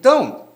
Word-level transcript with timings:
Então, 0.00 0.48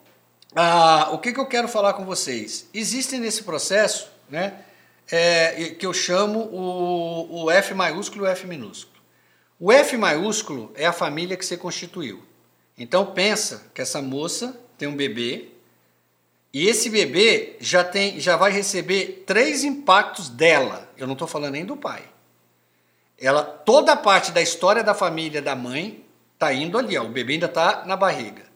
ah, 0.56 1.10
o 1.12 1.18
que, 1.18 1.30
que 1.30 1.38
eu 1.38 1.44
quero 1.44 1.68
falar 1.68 1.92
com 1.92 2.06
vocês? 2.06 2.66
Existe 2.72 3.18
nesse 3.18 3.42
processo, 3.42 4.10
né, 4.26 4.64
é, 5.12 5.74
que 5.78 5.84
eu 5.84 5.92
chamo 5.92 6.48
o, 6.50 7.44
o 7.44 7.50
F 7.50 7.74
maiúsculo 7.74 8.24
e 8.24 8.26
o 8.26 8.30
F 8.30 8.46
minúsculo. 8.46 9.02
O 9.60 9.70
F 9.70 9.98
maiúsculo 9.98 10.72
é 10.74 10.86
a 10.86 10.94
família 10.94 11.36
que 11.36 11.44
você 11.44 11.58
constituiu. 11.58 12.24
Então 12.78 13.04
pensa 13.12 13.70
que 13.74 13.82
essa 13.82 14.00
moça 14.00 14.58
tem 14.78 14.88
um 14.88 14.96
bebê 14.96 15.50
e 16.50 16.66
esse 16.66 16.88
bebê 16.88 17.56
já 17.60 17.84
tem, 17.84 18.18
já 18.18 18.34
vai 18.34 18.50
receber 18.50 19.24
três 19.26 19.62
impactos 19.62 20.30
dela. 20.30 20.90
Eu 20.96 21.06
não 21.06 21.12
estou 21.12 21.28
falando 21.28 21.52
nem 21.52 21.66
do 21.66 21.76
pai. 21.76 22.02
Ela, 23.18 23.44
toda 23.44 23.92
a 23.92 23.96
parte 23.96 24.32
da 24.32 24.40
história 24.40 24.82
da 24.82 24.94
família 24.94 25.42
da 25.42 25.54
mãe 25.54 26.02
está 26.32 26.50
indo 26.54 26.78
ali. 26.78 26.96
Ó, 26.96 27.04
o 27.04 27.10
bebê 27.10 27.34
ainda 27.34 27.44
está 27.44 27.84
na 27.84 27.94
barriga. 27.94 28.53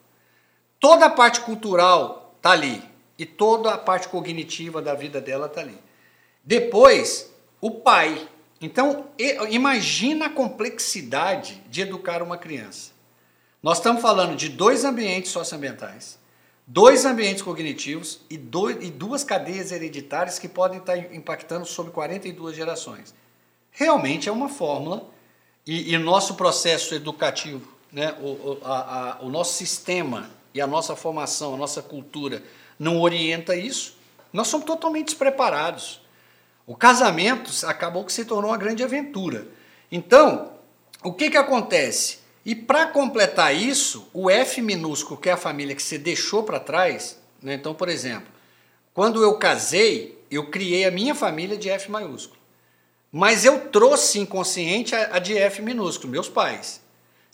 Toda 0.81 1.07
a 1.07 1.11
parte 1.11 1.41
cultural 1.41 2.35
está 2.37 2.53
ali. 2.53 2.83
E 3.19 3.27
toda 3.27 3.75
a 3.75 3.79
parte 3.79 4.09
cognitiva 4.09 4.81
da 4.81 4.95
vida 4.95 5.21
dela 5.21 5.47
está 5.47 5.61
ali. 5.61 5.77
Depois, 6.45 7.31
o 7.61 7.71
pai. 7.71 8.29
Então, 8.61 9.07
imagina 9.51 10.27
a 10.27 10.31
complexidade 10.31 11.63
de 11.69 11.81
educar 11.81 12.23
uma 12.23 12.39
criança. 12.39 12.93
Nós 13.63 13.79
estamos 13.79 14.01
falando 14.01 14.37
de 14.37 14.49
dois 14.49 14.85
ambientes 14.85 15.33
socioambientais, 15.33 16.19
dois 16.65 17.05
ambientes 17.05 17.43
cognitivos 17.43 18.21
e, 18.31 18.39
dois, 18.39 18.77
e 18.81 18.91
duas 18.91 19.25
cadeias 19.25 19.73
hereditárias 19.73 20.39
que 20.39 20.49
podem 20.49 20.79
estar 20.79 20.97
impactando 21.13 21.67
sobre 21.67 21.93
42 21.93 22.55
gerações. 22.55 23.13
Realmente 23.73 24.29
é 24.29 24.33
uma 24.33 24.49
fórmula 24.49 25.09
e, 25.67 25.95
o 25.97 26.01
nosso 26.01 26.35
processo 26.35 26.95
educativo, 26.95 27.69
né, 27.93 28.17
o, 28.21 28.59
a, 28.63 29.19
a, 29.19 29.23
o 29.23 29.29
nosso 29.29 29.55
sistema 29.55 30.31
e 30.55 30.61
a 30.61 30.67
nossa 30.67 30.97
formação, 30.97 31.55
a 31.55 31.57
nossa 31.57 31.83
cultura 31.83 32.43
não 32.79 33.01
orienta 33.01 33.57
isso, 33.57 33.97
nós 34.33 34.49
somos 34.49 34.67
totalmente 34.67 35.07
despreparados. 35.07 36.01
O 36.67 36.77
casamento 36.77 37.51
acabou 37.67 38.05
que 38.05 38.13
se 38.13 38.25
tornou 38.25 38.51
uma 38.51 38.57
grande 38.59 38.83
aventura. 38.83 39.49
Então, 39.91 40.53
o 41.03 41.13
que, 41.13 41.31
que 41.31 41.37
acontece? 41.37 42.19
E 42.45 42.55
para 42.55 42.87
completar 42.87 43.55
isso, 43.55 44.09
o 44.13 44.31
F 44.31 44.61
minúsculo, 44.61 45.21
que 45.21 45.29
é 45.29 45.33
a 45.33 45.37
família 45.37 45.75
que 45.75 45.83
você 45.83 45.99
deixou 45.99 46.43
para 46.43 46.61
trás, 46.61 47.19
né? 47.43 47.55
então, 47.55 47.75
por 47.75 47.89
exemplo, 47.89 48.29
quando 48.93 49.23
eu 49.23 49.39
casei, 49.39 50.19
eu 50.31 50.51
criei 50.51 50.85
a 50.85 50.91
minha 50.91 51.15
família 51.15 51.57
de 51.57 51.71
F 51.71 51.91
maiúsculo. 51.91 52.39
Mas 53.11 53.45
eu 53.45 53.69
trouxe 53.69 54.19
inconsciente 54.19 54.95
a 54.95 55.19
de 55.19 55.37
F 55.37 55.63
minúsculo, 55.63 56.13
meus 56.13 56.29
pais. 56.29 56.83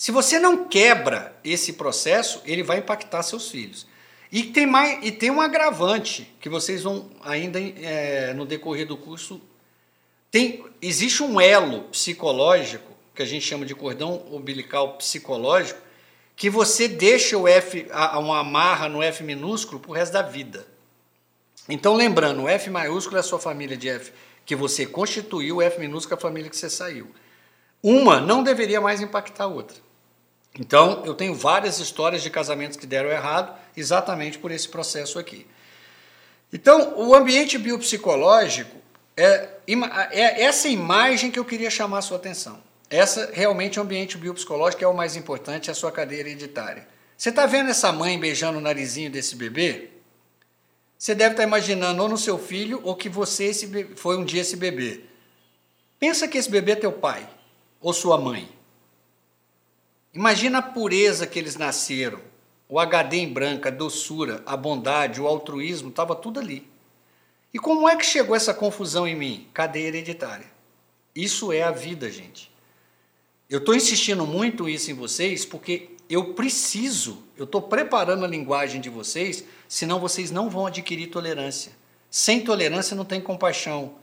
Se 0.04 0.12
você 0.12 0.38
não 0.38 0.66
quebra 0.66 1.34
esse 1.42 1.72
processo, 1.72 2.42
ele 2.44 2.62
vai 2.62 2.76
impactar 2.76 3.22
seus 3.22 3.50
filhos. 3.50 3.86
E 4.30 4.42
tem, 4.42 4.66
mais, 4.66 4.98
e 5.02 5.10
tem 5.10 5.30
um 5.30 5.40
agravante 5.40 6.30
que 6.40 6.50
vocês 6.50 6.82
vão 6.82 7.10
ainda 7.22 7.58
é, 7.58 8.34
no 8.34 8.44
decorrer 8.44 8.86
do 8.86 8.98
curso. 8.98 9.40
Tem, 10.30 10.62
existe 10.82 11.22
um 11.22 11.40
elo 11.40 11.84
psicológico, 11.84 12.92
que 13.14 13.22
a 13.22 13.24
gente 13.24 13.46
chama 13.46 13.64
de 13.64 13.74
cordão 13.74 14.22
umbilical 14.30 14.98
psicológico, 14.98 15.80
que 16.36 16.50
você 16.50 16.86
deixa 16.86 17.38
o 17.38 17.48
F, 17.48 17.86
uma 18.18 18.40
amarra 18.40 18.90
no 18.90 19.02
F 19.02 19.22
minúsculo 19.22 19.80
para 19.80 19.90
o 19.90 19.94
resto 19.94 20.12
da 20.12 20.20
vida. 20.20 20.66
Então, 21.66 21.94
lembrando, 21.94 22.42
o 22.42 22.48
F 22.50 22.68
maiúsculo 22.68 23.16
é 23.16 23.20
a 23.20 23.22
sua 23.22 23.38
família 23.38 23.74
de 23.74 23.88
F 23.88 24.12
que 24.44 24.54
você 24.54 24.84
constituiu, 24.84 25.56
o 25.56 25.62
F 25.62 25.80
minúsculo 25.80 26.14
é 26.14 26.18
a 26.18 26.20
família 26.20 26.50
que 26.50 26.56
você 26.58 26.68
saiu. 26.68 27.10
Uma 27.82 28.20
não 28.20 28.42
deveria 28.42 28.82
mais 28.82 29.00
impactar 29.00 29.44
a 29.44 29.46
outra. 29.46 29.82
Então, 30.58 31.02
eu 31.04 31.14
tenho 31.14 31.34
várias 31.34 31.80
histórias 31.80 32.22
de 32.22 32.30
casamentos 32.30 32.76
que 32.76 32.86
deram 32.86 33.10
errado 33.10 33.54
exatamente 33.76 34.38
por 34.38 34.50
esse 34.50 34.68
processo 34.68 35.18
aqui. 35.18 35.46
Então, 36.52 36.94
o 36.96 37.14
ambiente 37.14 37.58
biopsicológico 37.58 38.76
é, 39.16 39.48
é 40.12 40.42
essa 40.42 40.68
imagem 40.68 41.30
que 41.30 41.38
eu 41.38 41.44
queria 41.44 41.70
chamar 41.70 41.98
a 41.98 42.02
sua 42.02 42.16
atenção. 42.16 42.62
Essa 42.88 43.30
realmente 43.32 43.80
o 43.80 43.82
ambiente 43.82 44.16
biopsicológico 44.16 44.84
é 44.84 44.86
o 44.86 44.94
mais 44.94 45.16
importante, 45.16 45.68
é 45.68 45.72
a 45.72 45.74
sua 45.74 45.90
cadeia 45.90 46.20
hereditária. 46.20 46.86
Você 47.16 47.30
está 47.30 47.46
vendo 47.46 47.70
essa 47.70 47.92
mãe 47.92 48.18
beijando 48.18 48.58
o 48.58 48.60
narizinho 48.60 49.10
desse 49.10 49.34
bebê? 49.34 49.90
Você 50.96 51.14
deve 51.14 51.32
estar 51.32 51.42
tá 51.42 51.48
imaginando 51.48 52.02
ou 52.02 52.08
no 52.08 52.16
seu 52.16 52.38
filho 52.38 52.80
ou 52.84 52.94
que 52.94 53.08
você 53.08 53.52
foi 53.96 54.16
um 54.16 54.24
dia 54.24 54.42
esse 54.42 54.56
bebê. 54.56 55.00
Pensa 55.98 56.28
que 56.28 56.38
esse 56.38 56.50
bebê 56.50 56.72
é 56.72 56.76
teu 56.76 56.92
pai 56.92 57.28
ou 57.80 57.92
sua 57.92 58.16
mãe. 58.16 58.48
Imagina 60.14 60.58
a 60.58 60.62
pureza 60.62 61.26
que 61.26 61.38
eles 61.38 61.56
nasceram, 61.56 62.20
o 62.68 62.78
HD 62.78 63.16
em 63.16 63.32
branco, 63.32 63.66
a 63.66 63.70
doçura, 63.70 64.42
a 64.46 64.56
bondade, 64.56 65.20
o 65.20 65.26
altruísmo, 65.26 65.88
estava 65.88 66.14
tudo 66.14 66.38
ali. 66.38 66.70
E 67.52 67.58
como 67.58 67.88
é 67.88 67.96
que 67.96 68.06
chegou 68.06 68.36
essa 68.36 68.54
confusão 68.54 69.06
em 69.08 69.16
mim? 69.16 69.48
Cadeia 69.52 69.88
hereditária. 69.88 70.46
Isso 71.14 71.52
é 71.52 71.62
a 71.62 71.72
vida, 71.72 72.10
gente. 72.10 72.52
Eu 73.50 73.58
estou 73.58 73.74
insistindo 73.74 74.24
muito 74.24 74.68
isso 74.68 74.90
em 74.90 74.94
vocês 74.94 75.44
porque 75.44 75.90
eu 76.08 76.34
preciso, 76.34 77.24
eu 77.36 77.44
estou 77.44 77.62
preparando 77.62 78.24
a 78.24 78.28
linguagem 78.28 78.80
de 78.80 78.88
vocês, 78.88 79.44
senão 79.68 79.98
vocês 79.98 80.30
não 80.30 80.48
vão 80.48 80.66
adquirir 80.66 81.08
tolerância. 81.08 81.72
Sem 82.08 82.40
tolerância 82.40 82.96
não 82.96 83.04
tem 83.04 83.20
compaixão. 83.20 83.96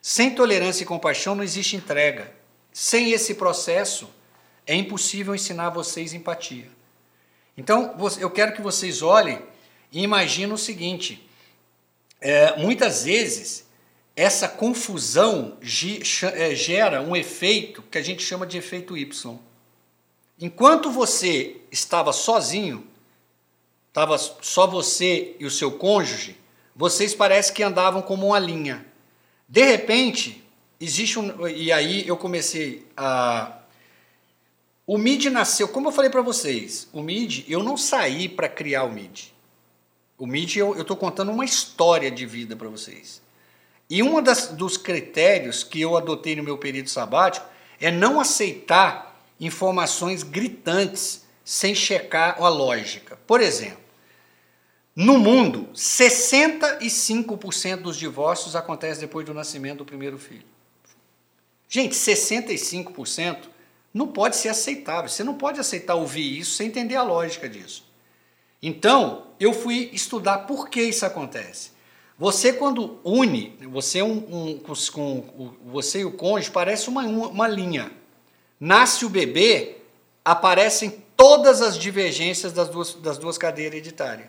Sem 0.00 0.32
tolerância 0.32 0.84
e 0.84 0.86
compaixão 0.86 1.34
não 1.34 1.42
existe 1.42 1.74
entrega. 1.74 2.32
Sem 2.72 3.10
esse 3.10 3.34
processo, 3.34 4.08
é 4.66 4.74
impossível 4.74 5.34
ensinar 5.34 5.70
vocês 5.70 6.12
empatia. 6.12 6.68
Então, 7.56 7.96
eu 8.18 8.30
quero 8.30 8.52
que 8.54 8.60
vocês 8.60 9.00
olhem 9.00 9.40
e 9.92 10.02
imaginem 10.02 10.52
o 10.52 10.58
seguinte: 10.58 11.26
é, 12.20 12.56
muitas 12.56 13.04
vezes 13.04 13.66
essa 14.14 14.48
confusão 14.48 15.58
é, 16.34 16.54
gera 16.54 17.02
um 17.02 17.14
efeito 17.14 17.82
que 17.82 17.98
a 17.98 18.02
gente 18.02 18.22
chama 18.22 18.46
de 18.46 18.58
efeito 18.58 18.96
Y. 18.96 19.38
Enquanto 20.38 20.90
você 20.90 21.56
estava 21.70 22.12
sozinho, 22.12 22.86
estava 23.88 24.18
só 24.18 24.66
você 24.66 25.36
e 25.38 25.46
o 25.46 25.50
seu 25.50 25.72
cônjuge, 25.72 26.38
vocês 26.74 27.14
parecem 27.14 27.54
que 27.54 27.62
andavam 27.62 28.02
como 28.02 28.26
uma 28.26 28.38
linha. 28.38 28.86
De 29.48 29.64
repente, 29.64 30.44
existe 30.80 31.18
um. 31.18 31.46
E 31.48 31.72
aí 31.72 32.06
eu 32.06 32.16
comecei 32.16 32.86
a 32.96 33.60
o 34.86 34.96
MID 34.96 35.30
nasceu, 35.30 35.66
como 35.66 35.88
eu 35.88 35.92
falei 35.92 36.10
para 36.10 36.22
vocês, 36.22 36.88
o 36.92 37.02
MID, 37.02 37.46
eu 37.48 37.62
não 37.62 37.76
saí 37.76 38.28
para 38.28 38.48
criar 38.48 38.84
o 38.84 38.92
MID. 38.92 39.34
O 40.16 40.26
MID, 40.26 40.60
eu 40.60 40.80
estou 40.80 40.96
contando 40.96 41.32
uma 41.32 41.44
história 41.44 42.10
de 42.10 42.24
vida 42.24 42.54
para 42.54 42.68
vocês. 42.68 43.20
E 43.90 44.02
um 44.02 44.22
dos 44.56 44.76
critérios 44.76 45.64
que 45.64 45.80
eu 45.80 45.96
adotei 45.96 46.36
no 46.36 46.42
meu 46.42 46.56
período 46.56 46.88
sabático 46.88 47.46
é 47.80 47.90
não 47.90 48.20
aceitar 48.20 49.20
informações 49.40 50.22
gritantes 50.22 51.24
sem 51.44 51.74
checar 51.74 52.40
a 52.40 52.48
lógica. 52.48 53.18
Por 53.26 53.40
exemplo, 53.40 53.84
no 54.94 55.18
mundo, 55.18 55.68
65% 55.74 57.82
dos 57.82 57.96
divórcios 57.96 58.56
acontecem 58.56 59.02
depois 59.02 59.26
do 59.26 59.34
nascimento 59.34 59.78
do 59.78 59.84
primeiro 59.84 60.16
filho. 60.16 60.46
Gente, 61.68 61.94
65% 61.94 63.48
não 63.96 64.06
pode 64.06 64.36
ser 64.36 64.50
aceitável. 64.50 65.08
Você 65.08 65.24
não 65.24 65.32
pode 65.32 65.58
aceitar 65.58 65.94
ouvir 65.94 66.38
isso 66.38 66.54
sem 66.54 66.66
entender 66.66 66.96
a 66.96 67.02
lógica 67.02 67.48
disso. 67.48 67.82
Então, 68.62 69.28
eu 69.40 69.54
fui 69.54 69.88
estudar 69.90 70.40
por 70.40 70.68
que 70.68 70.82
isso 70.82 71.06
acontece. 71.06 71.70
Você, 72.18 72.52
quando 72.52 73.00
une, 73.02 73.56
você, 73.70 74.02
um, 74.02 74.12
um, 74.12 74.58
com, 74.92 75.54
você 75.64 76.00
e 76.00 76.04
o 76.04 76.12
cônjuge, 76.12 76.50
parece 76.50 76.90
uma, 76.90 77.04
uma 77.04 77.48
linha. 77.48 77.90
Nasce 78.60 79.06
o 79.06 79.08
bebê, 79.08 79.78
aparecem 80.22 81.02
todas 81.16 81.62
as 81.62 81.78
divergências 81.78 82.52
das 82.52 82.68
duas, 82.68 82.92
das 82.94 83.16
duas 83.16 83.38
cadeias 83.38 83.72
hereditárias 83.72 84.28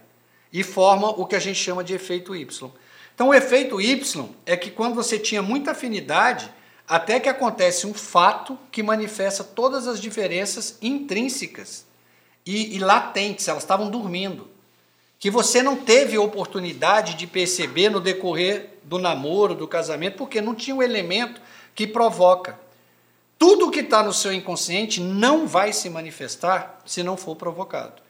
e 0.52 0.64
forma 0.64 1.10
o 1.10 1.26
que 1.26 1.36
a 1.36 1.40
gente 1.40 1.60
chama 1.60 1.84
de 1.84 1.94
efeito 1.94 2.34
Y. 2.34 2.72
Então, 3.14 3.30
o 3.30 3.34
efeito 3.34 3.82
Y 3.82 4.30
é 4.46 4.56
que 4.56 4.72
quando 4.72 4.96
você 4.96 5.20
tinha 5.20 5.42
muita 5.42 5.72
afinidade, 5.72 6.50
até 6.88 7.20
que 7.20 7.28
acontece 7.28 7.86
um 7.86 7.94
fato 7.94 8.58
que 8.72 8.82
manifesta 8.82 9.44
todas 9.44 9.88
as 9.88 10.00
diferenças 10.00 10.78
intrínsecas 10.82 11.86
e, 12.46 12.76
e 12.76 12.80
latentes, 12.80 13.48
elas 13.48 13.64
estavam 13.64 13.90
dormindo, 13.90 14.48
que 15.20 15.30
você 15.30 15.62
não 15.62 15.76
teve 15.76 16.18
oportunidade 16.18 17.16
de 17.16 17.28
perceber 17.28 17.90
no 17.90 18.00
decorrer 18.00 18.78
do 18.84 18.98
namoro, 18.98 19.54
do 19.54 19.68
casamento, 19.68 20.18
porque 20.18 20.40
não 20.40 20.56
tinha 20.56 20.76
o 20.76 20.80
um 20.80 20.84
elemento 20.84 21.42
que 21.76 21.86
provoca. 21.86 22.58
Tudo 23.38 23.70
que 23.70 23.82
está 23.82 24.02
no 24.02 24.14
seu 24.14 24.32
inconsciente 24.32 25.02
não 25.02 25.46
vai 25.46 25.74
se 25.74 25.90
manifestar 25.90 26.80
se 26.86 27.04
não 27.04 27.18
for 27.18 27.36
provocado. 27.36 28.02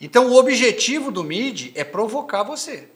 Então, 0.00 0.26
o 0.26 0.36
objetivo 0.36 1.12
do 1.12 1.22
MID 1.22 1.72
é 1.74 1.84
provocar 1.84 2.42
você. 2.42 2.88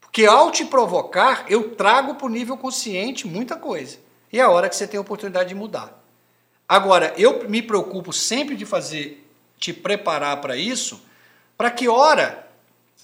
Porque 0.00 0.26
ao 0.26 0.50
te 0.50 0.64
provocar, 0.64 1.44
eu 1.48 1.74
trago 1.76 2.16
para 2.16 2.26
o 2.26 2.30
nível 2.30 2.56
consciente 2.56 3.26
muita 3.26 3.54
coisa. 3.54 3.98
E 4.32 4.38
é 4.38 4.42
a 4.42 4.50
hora 4.50 4.68
que 4.68 4.76
você 4.76 4.86
tem 4.86 4.98
a 4.98 5.00
oportunidade 5.00 5.48
de 5.48 5.54
mudar. 5.54 6.02
Agora, 6.68 7.14
eu 7.16 7.48
me 7.48 7.62
preocupo 7.62 8.12
sempre 8.12 8.56
de 8.56 8.66
fazer, 8.66 9.24
te 9.58 9.72
preparar 9.72 10.40
para 10.40 10.56
isso, 10.56 11.00
para 11.56 11.70
que 11.70 11.88
hora 11.88 12.46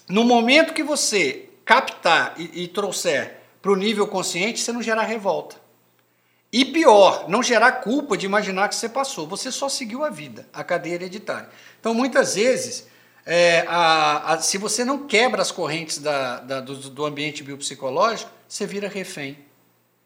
no 0.07 0.23
momento 0.23 0.73
que 0.73 0.83
você 0.83 1.49
captar 1.63 2.33
e, 2.37 2.63
e 2.63 2.67
trouxer 2.67 3.37
para 3.61 3.71
o 3.71 3.75
nível 3.75 4.05
consciente, 4.07 4.59
você 4.59 4.73
não 4.73 4.81
gerar 4.81 5.03
revolta. 5.03 5.55
E 6.51 6.65
pior, 6.65 7.29
não 7.29 7.41
gerar 7.41 7.71
culpa 7.73 8.15
de 8.15 8.25
imaginar 8.25 8.67
que 8.67 8.75
você 8.75 8.89
passou. 8.89 9.25
Você 9.27 9.51
só 9.51 9.69
seguiu 9.69 10.03
a 10.03 10.09
vida, 10.09 10.47
a 10.53 10.63
cadeia 10.63 10.95
hereditária. 10.95 11.49
Então, 11.79 11.93
muitas 11.93 12.35
vezes, 12.35 12.87
é, 13.25 13.65
a, 13.67 14.33
a, 14.33 14.39
se 14.39 14.57
você 14.57 14.83
não 14.83 15.07
quebra 15.07 15.41
as 15.41 15.51
correntes 15.51 15.97
da, 15.97 16.41
da, 16.41 16.59
do, 16.59 16.75
do 16.75 17.05
ambiente 17.05 17.41
biopsicológico, 17.41 18.29
você 18.47 18.67
vira 18.67 18.87
refém. 18.87 19.37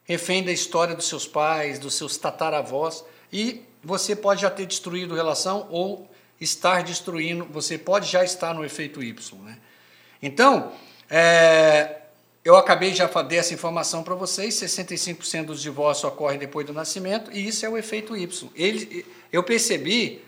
Refém 0.07 0.44
da 0.44 0.51
história 0.51 0.95
dos 0.95 1.07
seus 1.07 1.27
pais, 1.27 1.77
dos 1.77 1.94
seus 1.94 2.18
tataravós. 2.18 3.04
E 3.31 3.62
você 3.83 4.15
pode 4.15 4.42
já 4.42 4.50
ter 4.50 4.65
destruído 4.65 5.13
relação 5.13 5.68
ou 5.69 6.09
estar 6.39 6.83
destruindo, 6.83 7.45
você 7.45 7.77
pode 7.77 8.09
já 8.09 8.24
estar 8.24 8.54
no 8.54 8.63
efeito 8.63 9.04
Y. 9.04 9.38
Né? 9.44 9.57
Então, 10.21 10.71
é, 11.09 11.98
eu 12.44 12.56
acabei 12.56 12.94
já 12.94 13.07
de 13.24 13.36
essa 13.36 13.54
informação 13.54 14.04
para 14.04 14.15
vocês, 14.15 14.54
65% 14.54 15.45
dos 15.45 15.62
divórcios 15.62 16.12
ocorrem 16.12 16.39
depois 16.39 16.65
do 16.65 16.74
nascimento, 16.74 17.31
e 17.31 17.48
isso 17.48 17.65
é 17.65 17.69
o 17.69 17.77
efeito 17.77 18.15
Y. 18.15 18.50
Ele, 18.56 19.06
eu 19.31 19.44
percebi 19.44 20.24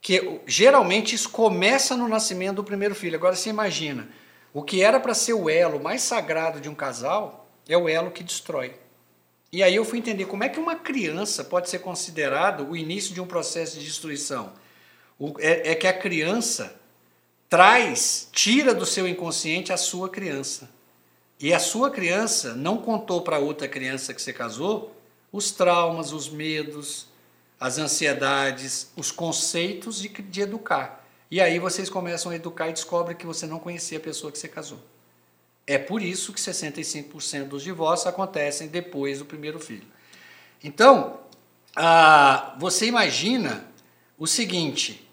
que 0.00 0.40
geralmente 0.46 1.14
isso 1.14 1.28
começa 1.28 1.96
no 1.96 2.08
nascimento 2.08 2.56
do 2.56 2.64
primeiro 2.64 2.94
filho. 2.94 3.16
Agora 3.16 3.36
você 3.36 3.50
imagina, 3.50 4.08
o 4.52 4.62
que 4.62 4.82
era 4.82 4.98
para 4.98 5.14
ser 5.14 5.34
o 5.34 5.50
elo 5.50 5.82
mais 5.82 6.02
sagrado 6.02 6.60
de 6.60 6.68
um 6.68 6.74
casal 6.74 7.46
é 7.68 7.76
o 7.76 7.88
elo 7.88 8.10
que 8.10 8.24
destrói. 8.24 8.74
E 9.52 9.62
aí 9.62 9.74
eu 9.74 9.84
fui 9.84 9.98
entender 9.98 10.26
como 10.26 10.44
é 10.44 10.48
que 10.48 10.60
uma 10.60 10.76
criança 10.76 11.42
pode 11.42 11.68
ser 11.68 11.80
considerado 11.80 12.68
o 12.68 12.76
início 12.76 13.12
de 13.12 13.20
um 13.20 13.26
processo 13.26 13.78
de 13.78 13.84
destruição. 13.84 14.52
O, 15.18 15.34
é, 15.38 15.72
é 15.72 15.74
que 15.74 15.86
a 15.86 15.92
criança 15.92 16.80
traz, 17.48 18.28
tira 18.32 18.72
do 18.72 18.86
seu 18.86 19.08
inconsciente 19.08 19.72
a 19.72 19.76
sua 19.76 20.08
criança. 20.08 20.70
E 21.38 21.52
a 21.52 21.58
sua 21.58 21.90
criança 21.90 22.54
não 22.54 22.78
contou 22.78 23.22
para 23.22 23.38
outra 23.38 23.66
criança 23.66 24.14
que 24.14 24.22
você 24.22 24.32
casou 24.32 24.94
os 25.32 25.50
traumas, 25.50 26.12
os 26.12 26.28
medos, 26.28 27.06
as 27.58 27.78
ansiedades, 27.78 28.90
os 28.96 29.10
conceitos 29.10 30.00
de, 30.00 30.08
de 30.08 30.40
educar. 30.40 31.04
E 31.30 31.40
aí 31.40 31.58
vocês 31.58 31.88
começam 31.88 32.32
a 32.32 32.36
educar 32.36 32.68
e 32.68 32.72
descobrem 32.72 33.16
que 33.16 33.26
você 33.26 33.46
não 33.46 33.58
conhecia 33.58 33.98
a 33.98 34.00
pessoa 34.00 34.32
que 34.32 34.38
você 34.38 34.48
casou. 34.48 34.80
É 35.66 35.78
por 35.78 36.02
isso 36.02 36.32
que 36.32 36.40
65% 36.40 37.44
dos 37.44 37.62
divórcios 37.62 38.06
acontecem 38.06 38.68
depois 38.68 39.18
do 39.20 39.24
primeiro 39.24 39.60
filho. 39.60 39.86
Então, 40.62 41.20
ah, 41.76 42.54
você 42.58 42.86
imagina 42.86 43.66
o 44.18 44.26
seguinte: 44.26 45.08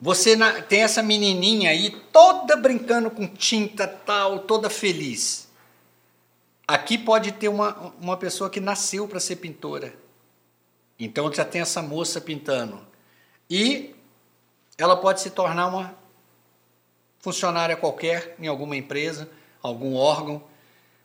você 0.00 0.36
na, 0.36 0.62
tem 0.62 0.82
essa 0.82 1.02
menininha 1.02 1.70
aí 1.70 1.90
toda 2.12 2.56
brincando 2.56 3.10
com 3.10 3.26
tinta 3.26 3.86
tal, 3.86 4.40
toda 4.40 4.70
feliz. 4.70 5.48
Aqui 6.66 6.98
pode 6.98 7.32
ter 7.32 7.48
uma, 7.48 7.94
uma 7.98 8.16
pessoa 8.16 8.50
que 8.50 8.60
nasceu 8.60 9.08
para 9.08 9.18
ser 9.18 9.36
pintora. 9.36 9.94
Então 10.98 11.32
já 11.32 11.44
tem 11.44 11.62
essa 11.62 11.80
moça 11.80 12.20
pintando. 12.20 12.86
E 13.48 13.94
ela 14.76 14.96
pode 14.96 15.20
se 15.20 15.30
tornar 15.30 15.68
uma 15.68 15.94
funcionária 17.18 17.76
qualquer 17.76 18.36
em 18.38 18.46
alguma 18.46 18.76
empresa, 18.76 19.28
algum 19.62 19.94
órgão. 19.94 20.42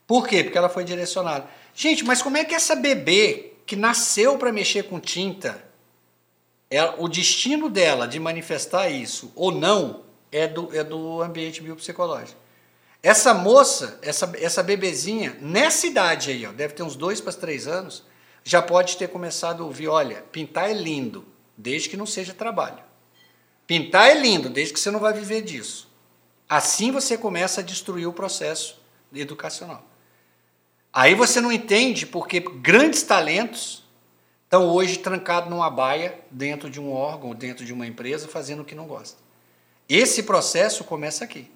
Por 0.06 0.26
quê? 0.26 0.44
Porque 0.44 0.58
ela 0.58 0.68
foi 0.68 0.84
direcionada. 0.84 1.46
Gente, 1.74 2.04
mas 2.04 2.22
como 2.22 2.36
é 2.36 2.44
que 2.44 2.54
essa 2.54 2.76
bebê 2.76 3.52
que 3.66 3.76
nasceu 3.76 4.36
para 4.38 4.52
mexer 4.52 4.84
com 4.84 5.00
tinta, 5.00 5.64
é, 6.70 6.82
o 6.98 7.08
destino 7.08 7.68
dela 7.70 8.06
de 8.06 8.18
manifestar 8.18 8.88
isso 8.88 9.32
ou 9.34 9.52
não 9.52 10.04
é 10.30 10.46
do, 10.46 10.76
é 10.76 10.82
do 10.82 11.22
ambiente 11.22 11.62
biopsicológico. 11.62 12.38
Essa 13.02 13.34
moça, 13.34 13.98
essa, 14.02 14.32
essa 14.40 14.62
bebezinha, 14.62 15.36
nessa 15.40 15.86
idade 15.86 16.30
aí, 16.30 16.46
ó, 16.46 16.52
deve 16.52 16.74
ter 16.74 16.82
uns 16.82 16.96
dois 16.96 17.20
para 17.20 17.32
três 17.32 17.68
anos, 17.68 18.02
já 18.42 18.60
pode 18.60 18.96
ter 18.96 19.08
começado 19.08 19.62
a 19.62 19.66
ouvir: 19.66 19.88
olha, 19.88 20.24
pintar 20.32 20.70
é 20.70 20.72
lindo, 20.72 21.24
desde 21.56 21.88
que 21.88 21.96
não 21.96 22.06
seja 22.06 22.34
trabalho. 22.34 22.82
Pintar 23.66 24.10
é 24.10 24.14
lindo, 24.14 24.48
desde 24.48 24.74
que 24.74 24.80
você 24.80 24.90
não 24.90 25.00
vai 25.00 25.12
viver 25.12 25.42
disso. 25.42 25.88
Assim 26.48 26.90
você 26.90 27.16
começa 27.16 27.60
a 27.60 27.64
destruir 27.64 28.06
o 28.06 28.12
processo 28.12 28.80
educacional. 29.12 29.84
Aí 30.92 31.14
você 31.14 31.40
não 31.40 31.50
entende 31.50 32.06
porque 32.06 32.40
grandes 32.40 33.02
talentos 33.02 33.84
estão 34.44 34.68
hoje 34.68 34.98
trancados 34.98 35.50
numa 35.50 35.68
baia 35.68 36.20
dentro 36.30 36.70
de 36.70 36.80
um 36.80 36.92
órgão, 36.92 37.34
dentro 37.34 37.64
de 37.64 37.72
uma 37.72 37.86
empresa, 37.86 38.28
fazendo 38.28 38.62
o 38.62 38.64
que 38.64 38.74
não 38.74 38.86
gosta. 38.86 39.18
Esse 39.88 40.22
processo 40.22 40.84
começa 40.84 41.24
aqui. 41.24 41.50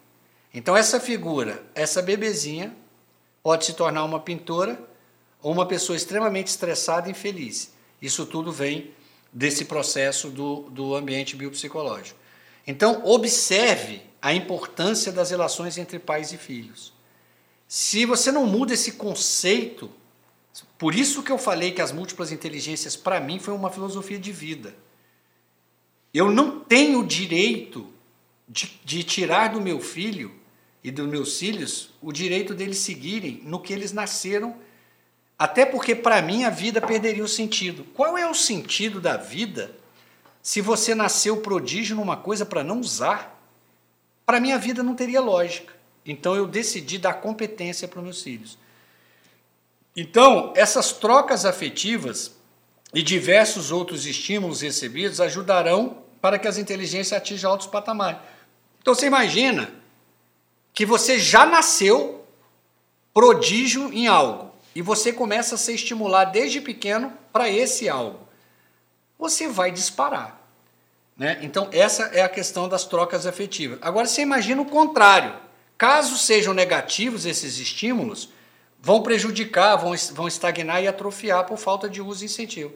Então 0.52 0.76
essa 0.76 0.99
figura, 0.99 1.62
essa 1.75 2.02
bebezinha, 2.02 2.75
pode 3.43 3.64
se 3.67 3.75
tornar 3.75 4.05
uma 4.05 4.19
pintora 4.19 4.79
ou 5.41 5.52
uma 5.52 5.67
pessoa 5.67 5.96
extremamente 5.96 6.49
estressada 6.49 7.08
e 7.08 7.12
infeliz. 7.12 7.73
Isso 8.00 8.26
tudo 8.26 8.50
vem 8.50 8.91
desse 9.32 9.64
processo 9.64 10.31
do, 10.31 10.62
do 10.70 10.94
ambiente 10.94 11.37
biopsicológico. 11.37 12.19
Então, 12.69 13.00
observe 13.06 14.03
a 14.20 14.35
importância 14.35 15.11
das 15.11 15.31
relações 15.31 15.79
entre 15.79 15.99
pais 15.99 16.35
e 16.35 16.37
filhos. 16.37 16.93
Se 17.67 18.05
você 18.05 18.31
não 18.31 18.47
muda 18.47 18.75
esse 18.75 18.93
conceito, 18.93 19.91
por 20.76 20.94
isso 20.94 21.23
que 21.23 21.32
eu 21.32 21.38
falei 21.38 21.73
que 21.73 21.81
as 21.81 21.93
múltiplas 21.93 22.31
inteligências, 22.31 22.94
para 22.94 23.20
mim, 23.20 23.38
foi 23.38 23.55
uma 23.55 23.70
filosofia 23.70 24.19
de 24.19 24.31
vida. 24.32 24.75
Eu 26.12 26.31
não 26.31 26.61
tenho 26.61 27.06
direito 27.06 27.91
de, 28.47 28.79
de 28.85 29.03
tirar 29.03 29.49
do 29.49 29.62
meu 29.62 29.81
filho 29.81 30.31
e 30.85 30.91
dos 30.91 31.09
meus 31.09 31.38
filhos 31.38 31.88
o 32.03 32.12
direito 32.12 32.55
deles 32.55 32.79
seguirem 32.79 33.41
no 33.44 33.61
que 33.61 33.73
eles 33.73 33.93
nasceram, 33.93 34.55
até 35.38 35.65
porque, 35.65 35.94
para 35.94 36.20
mim, 36.20 36.44
a 36.44 36.50
vida 36.50 36.82
perderia 36.82 37.25
o 37.25 37.29
sentido. 37.29 37.85
Qual 37.94 38.19
é 38.19 38.29
o 38.29 38.35
sentido 38.35 39.00
da 39.00 39.17
vida 39.17 39.75
se 40.49 40.62
você 40.62 40.95
nasceu 40.95 41.43
prodígio 41.43 41.95
numa 41.95 42.17
coisa 42.17 42.47
para 42.47 42.65
não 42.65 42.81
usar? 42.81 43.39
para 44.25 44.41
mim 44.41 44.53
a 44.53 44.59
vida 44.59 44.83
não 44.83 44.95
teria 44.95 45.23
lógica. 45.23 45.75
Então 46.05 46.35
eu 46.35 46.47
decidi 46.47 46.99
dar 46.99 47.15
competência 47.15 47.87
para 47.87 47.99
os 47.99 48.05
meus 48.05 48.23
filhos. 48.23 48.59
Então, 49.95 50.55
essas 50.55 50.93
trocas 50.93 51.46
afetivas 51.46 52.34
e 52.93 53.03
diversos 53.03 53.70
outros 53.70 54.06
estímulos 54.06 54.61
recebidos 54.61 55.19
ajudarão 55.19 56.03
para 56.20 56.39
que 56.39 56.46
as 56.46 56.58
inteligências 56.58 57.19
atinjam 57.19 57.51
altos 57.51 57.67
patamares. 57.67 58.20
Então 58.82 58.94
você 58.94 59.06
imagina 59.06 59.70
que 60.75 60.87
você 60.87 61.19
já 61.19 61.46
nasceu 61.46 62.27
prodígio 63.13 63.93
em 63.93 64.06
algo 64.06 64.55
e 64.75 64.81
você 64.81 65.11
começa 65.11 65.56
a 65.56 65.58
ser 65.58 65.72
estimulado 65.72 66.32
desde 66.32 66.61
pequeno 66.61 67.13
para 67.32 67.51
esse 67.51 67.87
algo. 67.87 68.29
Você 69.19 69.46
vai 69.46 69.72
disparar. 69.72 70.38
Né? 71.19 71.39
Então, 71.43 71.69
essa 71.72 72.05
é 72.13 72.22
a 72.22 72.29
questão 72.29 72.69
das 72.69 72.84
trocas 72.84 73.27
afetivas. 73.27 73.79
Agora, 73.82 74.06
você 74.06 74.22
imagina 74.22 74.63
o 74.63 74.67
contrário. 74.67 75.34
Caso 75.77 76.17
sejam 76.17 76.55
negativos 76.55 77.27
esses 77.27 77.58
estímulos, 77.58 78.31
vão 78.81 79.03
prejudicar, 79.03 79.77
vão, 79.77 79.94
vão 80.13 80.29
estagnar 80.29 80.82
e 80.82 80.87
atrofiar 80.87 81.44
por 81.44 81.58
falta 81.58 81.89
de 81.89 82.01
uso 82.01 82.22
e 82.22 82.27
incentivo. 82.27 82.72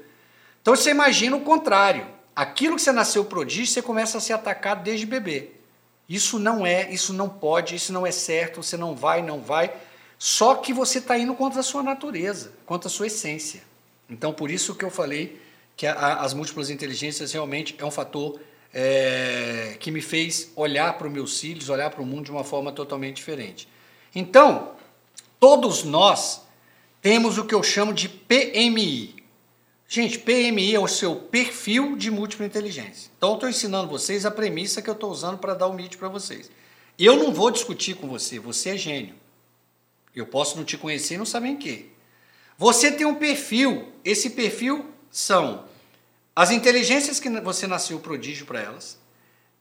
Então, 0.60 0.74
você 0.74 0.90
imagina 0.90 1.36
o 1.36 1.42
contrário. 1.42 2.06
Aquilo 2.34 2.76
que 2.76 2.82
você 2.82 2.92
nasceu 2.92 3.24
prodígio, 3.24 3.66
você 3.66 3.82
começa 3.82 4.18
a 4.18 4.20
ser 4.20 4.32
atacado 4.32 4.82
desde 4.82 5.06
bebê. 5.06 5.50
Isso 6.08 6.38
não 6.38 6.66
é, 6.66 6.90
isso 6.90 7.12
não 7.12 7.28
pode, 7.28 7.76
isso 7.76 7.92
não 7.92 8.06
é 8.06 8.10
certo, 8.10 8.62
você 8.62 8.76
não 8.76 8.94
vai, 8.94 9.22
não 9.22 9.40
vai. 9.40 9.72
Só 10.18 10.54
que 10.56 10.72
você 10.72 10.98
está 10.98 11.16
indo 11.16 11.34
contra 11.34 11.60
a 11.60 11.62
sua 11.62 11.82
natureza, 11.82 12.52
contra 12.66 12.88
a 12.88 12.90
sua 12.90 13.06
essência. 13.06 13.62
Então, 14.08 14.32
por 14.32 14.50
isso 14.50 14.74
que 14.74 14.84
eu 14.84 14.90
falei 14.90 15.41
que 15.76 15.86
a, 15.86 16.16
as 16.16 16.34
múltiplas 16.34 16.70
inteligências 16.70 17.32
realmente 17.32 17.74
é 17.78 17.84
um 17.84 17.90
fator 17.90 18.40
é, 18.72 19.76
que 19.78 19.90
me 19.90 20.00
fez 20.00 20.50
olhar 20.56 20.96
para 20.96 21.06
os 21.06 21.12
meus 21.12 21.38
filhos, 21.40 21.68
olhar 21.68 21.90
para 21.90 22.02
o 22.02 22.06
mundo 22.06 22.26
de 22.26 22.30
uma 22.30 22.44
forma 22.44 22.72
totalmente 22.72 23.16
diferente. 23.16 23.68
Então, 24.14 24.72
todos 25.38 25.84
nós 25.84 26.42
temos 27.00 27.38
o 27.38 27.44
que 27.44 27.54
eu 27.54 27.62
chamo 27.62 27.92
de 27.92 28.08
PMI. 28.08 29.22
Gente, 29.88 30.18
PMI 30.18 30.74
é 30.74 30.80
o 30.80 30.88
seu 30.88 31.16
perfil 31.16 31.96
de 31.96 32.10
múltipla 32.10 32.46
inteligência. 32.46 33.10
Então, 33.16 33.30
eu 33.30 33.34
estou 33.34 33.48
ensinando 33.48 33.88
vocês 33.88 34.24
a 34.24 34.30
premissa 34.30 34.80
que 34.80 34.88
eu 34.88 34.94
estou 34.94 35.10
usando 35.10 35.38
para 35.38 35.52
dar 35.52 35.66
o 35.66 35.74
MIT 35.74 35.98
para 35.98 36.08
vocês. 36.08 36.50
Eu 36.98 37.16
não 37.16 37.32
vou 37.32 37.50
discutir 37.50 37.96
com 37.96 38.08
você, 38.08 38.38
você 38.38 38.70
é 38.70 38.76
gênio. 38.76 39.14
Eu 40.14 40.26
posso 40.26 40.56
não 40.56 40.64
te 40.64 40.76
conhecer 40.78 41.14
e 41.14 41.18
não 41.18 41.26
saber 41.26 41.48
em 41.48 41.56
quê. 41.56 41.86
Você 42.56 42.92
tem 42.92 43.06
um 43.06 43.14
perfil, 43.14 43.92
esse 44.04 44.30
perfil 44.30 44.91
são 45.12 45.66
as 46.34 46.50
inteligências 46.50 47.20
que 47.20 47.28
você 47.40 47.66
nasceu 47.66 48.00
prodígio 48.00 48.46
para 48.46 48.60
elas 48.60 48.98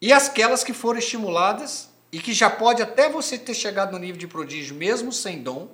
e 0.01 0.13
aquelas 0.13 0.63
que 0.63 0.71
foram 0.71 0.99
estimuladas 0.99 1.89
e 2.11 2.19
que 2.19 2.33
já 2.33 2.49
pode 2.49 2.81
até 2.81 3.09
você 3.09 3.37
ter 3.37 3.53
chegado 3.53 3.91
no 3.91 3.99
nível 3.99 4.17
de 4.17 4.27
prodígio 4.27 4.75
mesmo 4.75 5.11
sem 5.11 5.43
dom. 5.43 5.67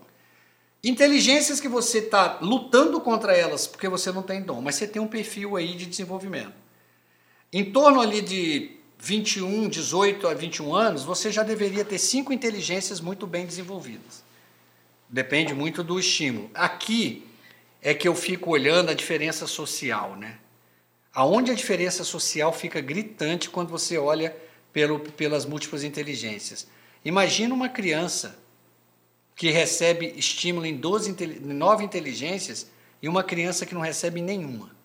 Inteligências 0.84 1.60
que 1.60 1.68
você 1.68 2.00
está 2.00 2.40
lutando 2.42 3.00
contra 3.00 3.36
elas 3.36 3.68
porque 3.68 3.88
você 3.88 4.12
não 4.12 4.24
tem 4.24 4.42
dom, 4.42 4.62
mas 4.62 4.76
você 4.76 4.88
tem 4.88 5.02
um 5.02 5.08
perfil 5.08 5.56
aí 5.56 5.76
de 5.76 5.86
desenvolvimento. 5.86 6.54
Em 7.54 7.72
torno 7.72 8.02
ali 8.02 8.22
de 8.22 8.78
21, 8.98 9.70
18 9.70 10.28
a 10.28 10.34
21 10.34 10.76
anos, 10.76 11.04
você 11.04 11.32
já 11.32 11.44
deveria 11.44 11.86
ter 11.86 12.00
cinco 12.00 12.34
inteligências 12.34 13.00
muito 13.00 13.28
bem 13.28 13.46
desenvolvidas. 13.46 14.24
Depende 15.08 15.54
muito 15.54 15.84
do 15.84 16.00
estímulo. 16.00 16.50
Aqui 16.54 17.27
é 17.82 17.94
que 17.94 18.08
eu 18.08 18.16
fico 18.16 18.52
olhando 18.52 18.90
a 18.90 18.94
diferença 18.94 19.48
social, 19.48 20.16
né? 20.16 20.38
Aonde 21.14 21.52
a 21.52 21.56
diferença 21.56 22.04
social 22.04 22.54
fica 22.54 22.80
gritante 22.82 23.50
quando 23.50 23.70
você 23.70 23.98
olha 23.98 24.36
pelo, 24.72 25.00
pelas 25.00 25.46
múltiplas 25.46 25.84
inteligências. 25.84 26.68
Imagina 27.04 27.54
uma 27.54 27.70
criança 27.70 28.38
que 29.36 29.50
recebe 29.50 30.14
estímulo 30.16 30.66
em 30.66 30.76
12, 30.76 31.16
9 31.42 31.84
inteligências 31.84 32.68
e 33.02 33.08
uma 33.08 33.24
criança 33.24 33.66
que 33.66 33.74
não 33.74 33.82
recebe 33.82 34.22
nenhuma. 34.22 34.76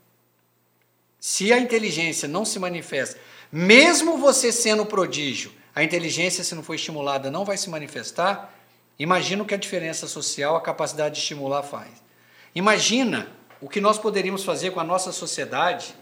Se 1.18 1.52
a 1.52 1.58
inteligência 1.58 2.28
não 2.28 2.44
se 2.44 2.58
manifesta, 2.58 3.18
mesmo 3.50 4.18
você 4.18 4.50
sendo 4.50 4.84
prodígio, 4.84 5.52
a 5.74 5.82
inteligência, 5.82 6.44
se 6.44 6.54
não 6.54 6.62
for 6.62 6.74
estimulada, 6.74 7.30
não 7.30 7.44
vai 7.44 7.56
se 7.56 7.70
manifestar, 7.70 8.54
imagina 8.98 9.42
o 9.42 9.46
que 9.46 9.54
a 9.54 9.58
diferença 9.58 10.06
social, 10.06 10.56
a 10.56 10.60
capacidade 10.60 11.14
de 11.14 11.20
estimular 11.20 11.62
faz. 11.62 11.90
Imagina 12.54 13.28
o 13.60 13.68
que 13.68 13.80
nós 13.80 13.98
poderíamos 13.98 14.44
fazer 14.44 14.72
com 14.72 14.80
a 14.80 14.84
nossa 14.84 15.12
sociedade 15.12 15.94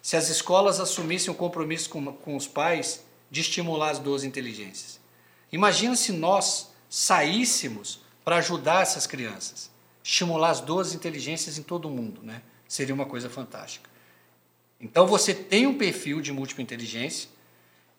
se 0.00 0.16
as 0.16 0.28
escolas 0.28 0.78
assumissem 0.78 1.32
o 1.32 1.36
compromisso 1.36 1.90
com, 1.90 2.12
com 2.12 2.36
os 2.36 2.46
pais 2.46 3.04
de 3.30 3.40
estimular 3.40 3.90
as 3.90 3.98
12 3.98 4.26
inteligências. 4.26 5.00
Imagina 5.50 5.96
se 5.96 6.12
nós 6.12 6.70
saíssemos 6.88 8.00
para 8.24 8.36
ajudar 8.36 8.82
essas 8.82 9.06
crianças, 9.06 9.70
estimular 10.04 10.50
as 10.50 10.60
12 10.60 10.94
inteligências 10.94 11.58
em 11.58 11.62
todo 11.62 11.88
o 11.88 11.90
mundo, 11.90 12.20
né? 12.22 12.42
Seria 12.68 12.94
uma 12.94 13.06
coisa 13.06 13.28
fantástica. 13.28 13.88
Então 14.80 15.06
você 15.06 15.34
tem 15.34 15.66
um 15.66 15.76
perfil 15.76 16.20
de 16.20 16.32
múltipla 16.32 16.62
inteligência 16.62 17.28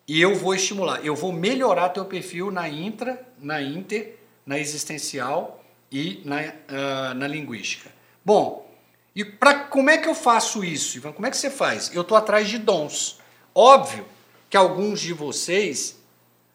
e 0.06 0.20
eu 0.20 0.34
vou 0.34 0.54
estimular, 0.54 1.04
eu 1.04 1.14
vou 1.14 1.32
melhorar 1.32 1.90
teu 1.90 2.04
perfil 2.04 2.50
na 2.50 2.68
intra, 2.68 3.26
na 3.38 3.60
inter, 3.60 4.16
na 4.46 4.58
existencial 4.58 5.62
e 5.90 6.22
na, 6.24 6.40
uh, 6.40 7.14
na 7.14 7.26
linguística. 7.26 7.97
Bom, 8.28 8.70
e 9.16 9.24
para 9.24 9.60
como 9.60 9.88
é 9.88 9.96
que 9.96 10.06
eu 10.06 10.14
faço 10.14 10.62
isso, 10.62 10.98
Ivan? 10.98 11.12
Como 11.12 11.26
é 11.26 11.30
que 11.30 11.36
você 11.38 11.48
faz? 11.48 11.90
Eu 11.94 12.02
estou 12.02 12.14
atrás 12.14 12.46
de 12.46 12.58
dons. 12.58 13.18
Óbvio 13.54 14.04
que 14.50 14.56
alguns 14.58 15.00
de 15.00 15.14
vocês 15.14 15.98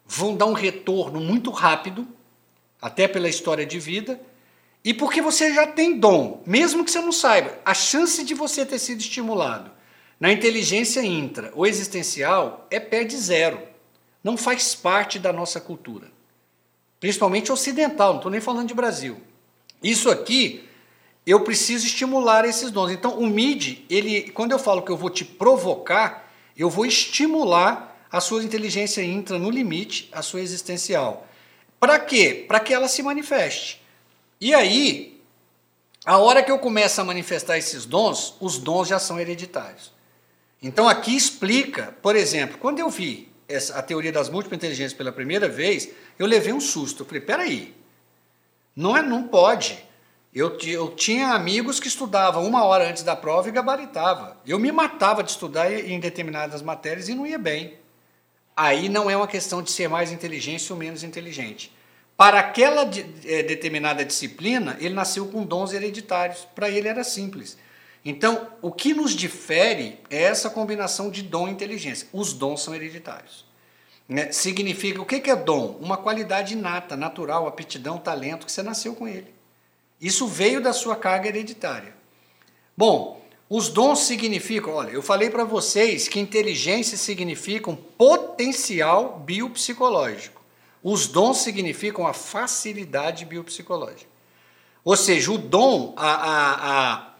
vão 0.05 0.35
dar 0.35 0.45
um 0.45 0.53
retorno 0.53 1.19
muito 1.19 1.49
rápido, 1.49 2.07
até 2.79 3.07
pela 3.07 3.27
história 3.27 3.65
de 3.65 3.79
vida, 3.79 4.21
e 4.85 4.93
porque 4.93 5.19
você 5.19 5.51
já 5.51 5.65
tem 5.65 5.97
dom, 5.97 6.43
mesmo 6.45 6.85
que 6.85 6.91
você 6.91 7.01
não 7.01 7.11
saiba, 7.11 7.57
a 7.65 7.73
chance 7.73 8.23
de 8.23 8.35
você 8.35 8.63
ter 8.67 8.77
sido 8.77 8.99
estimulado 8.99 9.71
na 10.19 10.31
inteligência 10.31 11.03
intra 11.03 11.51
ou 11.55 11.65
existencial 11.65 12.67
é 12.69 12.79
pé 12.79 13.03
de 13.03 13.17
zero. 13.17 13.59
Não 14.23 14.37
faz 14.37 14.75
parte 14.75 15.17
da 15.17 15.33
nossa 15.33 15.59
cultura. 15.59 16.11
Principalmente 16.99 17.51
ocidental, 17.51 18.09
não 18.09 18.17
estou 18.17 18.31
nem 18.31 18.39
falando 18.39 18.67
de 18.67 18.75
Brasil. 18.75 19.19
Isso 19.81 20.11
aqui, 20.11 20.69
eu 21.25 21.41
preciso 21.41 21.85
estimular 21.85 22.45
esses 22.45 22.69
dons. 22.71 22.91
Então, 22.91 23.17
o 23.17 23.27
MID, 23.27 23.85
ele, 23.89 24.29
quando 24.31 24.51
eu 24.51 24.59
falo 24.59 24.81
que 24.81 24.91
eu 24.91 24.97
vou 24.97 25.09
te 25.09 25.23
provocar, 25.23 26.31
eu 26.55 26.69
vou 26.69 26.85
estimular 26.85 28.07
a 28.11 28.19
sua 28.19 28.43
inteligência 28.43 29.01
intra 29.01 29.39
no 29.39 29.49
limite, 29.49 30.09
a 30.11 30.21
sua 30.21 30.41
existencial. 30.41 31.27
Para 31.79 31.99
quê? 31.99 32.45
Para 32.47 32.59
que 32.59 32.73
ela 32.73 32.87
se 32.87 33.01
manifeste. 33.01 33.81
E 34.39 34.53
aí, 34.53 35.19
a 36.05 36.17
hora 36.17 36.43
que 36.43 36.51
eu 36.51 36.59
começo 36.59 36.99
a 36.99 37.03
manifestar 37.03 37.57
esses 37.57 37.85
dons, 37.85 38.35
os 38.39 38.57
dons 38.57 38.89
já 38.89 38.99
são 38.99 39.19
hereditários. 39.19 39.91
Então 40.61 40.87
aqui 40.87 41.15
explica, 41.15 41.95
por 42.01 42.15
exemplo, 42.15 42.57
quando 42.57 42.79
eu 42.79 42.89
vi 42.89 43.29
essa, 43.47 43.77
a 43.77 43.81
teoria 43.81 44.11
das 44.11 44.29
múltiplas 44.29 44.57
inteligências 44.57 44.93
pela 44.93 45.11
primeira 45.11 45.47
vez, 45.47 45.89
eu 46.19 46.25
levei 46.25 46.53
um 46.53 46.59
susto. 46.59 47.03
Eu 47.03 47.05
falei, 47.05 47.21
peraí, 47.21 47.73
não, 48.75 48.95
é, 48.95 49.01
não 49.01 49.27
pode. 49.27 49.83
Eu, 50.33 50.57
eu 50.63 50.95
tinha 50.95 51.33
amigos 51.33 51.79
que 51.79 51.87
estudavam 51.87 52.45
uma 52.45 52.63
hora 52.63 52.89
antes 52.89 53.03
da 53.03 53.15
prova 53.15 53.49
e 53.49 53.51
gabaritava. 53.51 54.35
Eu 54.47 54.57
me 54.57 54.71
matava 54.71 55.21
de 55.21 55.29
estudar 55.29 55.71
em 55.71 55.99
determinadas 55.99 56.61
matérias 56.63 57.07
e 57.07 57.13
não 57.13 57.27
ia 57.27 57.37
bem. 57.37 57.77
Aí 58.55 58.89
não 58.89 59.09
é 59.09 59.15
uma 59.15 59.27
questão 59.27 59.61
de 59.61 59.69
ser 59.69 59.87
mais 59.87 60.11
inteligente 60.11 60.71
ou 60.73 60.77
menos 60.77 61.03
inteligente. 61.03 61.71
Para 62.17 62.39
aquela 62.39 62.83
de, 62.83 63.05
é, 63.25 63.43
determinada 63.43 64.03
disciplina, 64.03 64.75
ele 64.79 64.93
nasceu 64.95 65.27
com 65.27 65.43
dons 65.43 65.71
hereditários. 65.71 66.47
Para 66.55 66.69
ele 66.69 66.87
era 66.87 67.03
simples. 67.03 67.57
Então, 68.03 68.47
o 68.61 68.71
que 68.71 68.93
nos 68.93 69.15
difere 69.15 69.99
é 70.09 70.23
essa 70.23 70.49
combinação 70.49 71.11
de 71.11 71.21
dom 71.21 71.47
e 71.47 71.51
inteligência. 71.51 72.07
Os 72.11 72.33
dons 72.33 72.63
são 72.63 72.73
hereditários. 72.73 73.45
Né? 74.09 74.31
Significa, 74.31 75.01
o 75.01 75.05
que 75.05 75.29
é 75.29 75.35
dom? 75.35 75.77
Uma 75.79 75.97
qualidade 75.97 76.53
inata, 76.53 76.95
natural, 76.95 77.47
aptidão, 77.47 77.97
talento, 77.97 78.45
que 78.45 78.51
você 78.51 78.63
nasceu 78.63 78.95
com 78.95 79.07
ele. 79.07 79.32
Isso 79.99 80.27
veio 80.27 80.61
da 80.61 80.73
sua 80.73 80.95
carga 80.95 81.27
hereditária. 81.27 81.95
Bom, 82.75 83.21
os 83.49 83.69
dons 83.69 83.99
significam, 83.99 84.73
olha, 84.73 84.91
eu 84.91 85.01
falei 85.01 85.29
para 85.29 85.43
vocês 85.43 86.07
que 86.07 86.19
inteligência 86.19 86.97
significa 86.97 87.69
um 87.69 87.75
potencial 87.75 89.19
biopsicológico. 89.19 90.41
Os 90.83 91.07
dons 91.07 91.37
significam 91.37 92.07
a 92.07 92.13
facilidade 92.13 93.25
biopsicológica. 93.25 94.11
Ou 94.83 94.97
seja, 94.97 95.31
o 95.31 95.37
dom, 95.37 95.93
a, 95.95 96.13
a, 96.13 97.13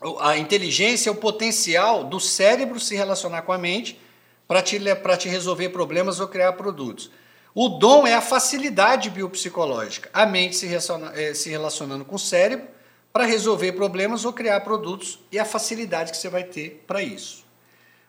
a, 0.00 0.30
a 0.30 0.38
inteligência 0.38 1.10
é 1.10 1.12
o 1.12 1.16
potencial 1.16 2.04
do 2.04 2.18
cérebro 2.18 2.80
se 2.80 2.96
relacionar 2.96 3.42
com 3.42 3.52
a 3.52 3.58
mente 3.58 4.00
para 4.48 4.62
te, 4.62 4.80
te 5.18 5.28
resolver 5.28 5.68
problemas 5.68 6.18
ou 6.18 6.26
criar 6.26 6.54
produtos. 6.54 7.10
O 7.54 7.68
dom 7.68 8.04
é 8.04 8.14
a 8.14 8.20
facilidade 8.20 9.08
biopsicológica, 9.10 10.10
a 10.12 10.26
mente 10.26 10.56
se, 10.56 10.66
eh, 11.14 11.34
se 11.34 11.48
relacionando 11.48 12.04
com 12.04 12.16
o 12.16 12.18
cérebro 12.18 12.66
para 13.12 13.24
resolver 13.24 13.70
problemas 13.72 14.24
ou 14.24 14.32
criar 14.32 14.60
produtos 14.62 15.20
e 15.30 15.38
a 15.38 15.44
facilidade 15.44 16.10
que 16.10 16.16
você 16.18 16.28
vai 16.28 16.42
ter 16.42 16.82
para 16.84 17.00
isso. 17.00 17.44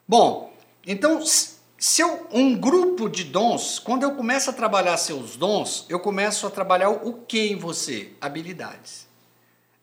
Bom, 0.07 0.51
então, 0.83 1.21
se 1.23 2.01
eu, 2.01 2.25
um 2.31 2.55
grupo 2.55 3.07
de 3.07 3.23
dons, 3.23 3.77
quando 3.77 4.01
eu 4.01 4.15
começo 4.15 4.49
a 4.49 4.53
trabalhar 4.53 4.97
seus 4.97 5.35
dons, 5.35 5.85
eu 5.89 5.99
começo 5.99 6.47
a 6.47 6.49
trabalhar 6.49 6.89
o 6.89 7.13
que 7.13 7.51
em 7.51 7.55
você? 7.55 8.13
Habilidades. 8.19 9.07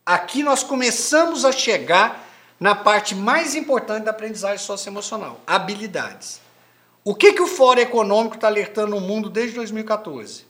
Aqui 0.05 0.43
nós 0.43 0.61
começamos 0.61 1.45
a 1.45 1.53
chegar 1.53 2.27
na 2.59 2.75
parte 2.75 3.15
mais 3.15 3.55
importante 3.55 4.03
da 4.03 4.11
aprendizagem 4.11 4.57
socioemocional, 4.57 5.39
habilidades. 5.47 6.42
O 7.05 7.13
que, 7.13 7.33
que 7.33 7.41
o 7.41 7.47
Fórum 7.47 7.81
Econômico 7.81 8.35
está 8.35 8.47
alertando 8.47 8.91
no 8.91 9.01
mundo 9.01 9.29
desde 9.29 9.55
2014? 9.55 10.45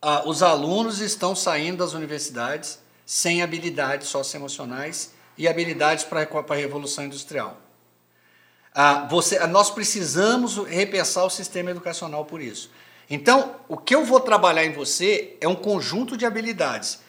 Ah, 0.00 0.24
os 0.26 0.42
alunos 0.42 1.00
estão 1.00 1.34
saindo 1.34 1.78
das 1.78 1.94
universidades 1.94 2.78
sem 3.06 3.42
habilidades 3.42 4.08
socioemocionais 4.08 5.14
e 5.38 5.48
habilidades 5.48 6.04
para 6.04 6.20
a 6.20 6.54
revolução 6.54 7.04
industrial. 7.04 7.56
Ah, 8.74 9.06
você, 9.08 9.38
nós 9.46 9.70
precisamos 9.70 10.56
repensar 10.66 11.24
o 11.24 11.30
sistema 11.30 11.70
educacional 11.70 12.26
por 12.26 12.42
isso. 12.42 12.70
Então, 13.08 13.56
o 13.68 13.78
que 13.78 13.94
eu 13.94 14.04
vou 14.04 14.20
trabalhar 14.20 14.66
em 14.66 14.72
você 14.72 15.38
é 15.40 15.48
um 15.48 15.54
conjunto 15.54 16.14
de 16.14 16.26
habilidades. 16.26 17.00